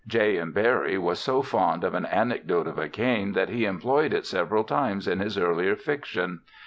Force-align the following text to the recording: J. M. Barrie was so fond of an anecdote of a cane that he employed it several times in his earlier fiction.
J. 0.07 0.39
M. 0.39 0.51
Barrie 0.51 0.97
was 0.97 1.19
so 1.19 1.43
fond 1.43 1.83
of 1.83 1.93
an 1.93 2.07
anecdote 2.07 2.65
of 2.65 2.79
a 2.79 2.89
cane 2.89 3.33
that 3.33 3.49
he 3.49 3.65
employed 3.65 4.15
it 4.15 4.25
several 4.25 4.63
times 4.63 5.07
in 5.07 5.19
his 5.19 5.37
earlier 5.37 5.75
fiction. 5.75 6.39